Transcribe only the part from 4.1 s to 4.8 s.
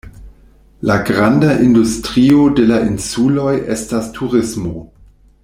turismo.